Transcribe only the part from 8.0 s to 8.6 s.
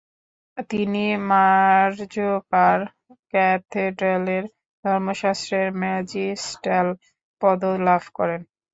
করেন।